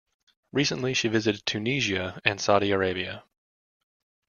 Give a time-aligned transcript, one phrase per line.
[0.51, 3.23] Recently, she visited Tunisia and Saudi Arabia.